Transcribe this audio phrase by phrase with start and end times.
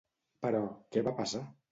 [0.45, 0.61] Però,
[0.95, 1.43] què va passar?